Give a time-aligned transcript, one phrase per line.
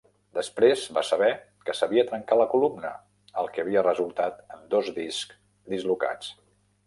[0.35, 1.27] Després va saber
[1.67, 2.93] que s'havia trencat la columna,
[3.41, 5.37] el que havia resultat en dos discs
[5.75, 6.33] dislocats.